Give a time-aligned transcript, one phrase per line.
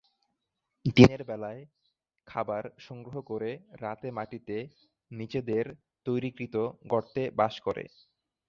[0.95, 1.61] দিনের বেলায়
[2.27, 3.51] খাবার সংগ্রহ করে
[3.81, 4.57] রাতে মাটিতে
[5.11, 5.65] নিজেদের
[6.05, 6.55] তৈরীকৃত
[6.91, 7.83] গর্তে বাস করে।